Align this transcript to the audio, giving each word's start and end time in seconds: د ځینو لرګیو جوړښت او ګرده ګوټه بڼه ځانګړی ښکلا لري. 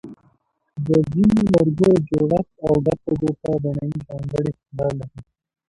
د 0.87 0.89
ځینو 1.11 1.39
لرګیو 1.53 1.93
جوړښت 2.09 2.53
او 2.65 2.73
ګرده 2.85 3.13
ګوټه 3.21 3.51
بڼه 3.63 3.71
ځانګړی 4.07 4.51
ښکلا 4.57 4.87
لري. 4.99 5.15